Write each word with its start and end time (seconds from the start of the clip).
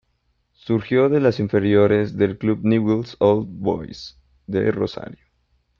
Surgió 0.55 1.09
de 1.09 1.19
las 1.19 1.39
inferiores 1.39 2.17
del 2.17 2.39
club 2.39 2.61
Newell's 2.63 3.15
Old 3.19 3.47
Boys 3.59 4.17
de 4.47 4.71
Rosario. 4.71 5.23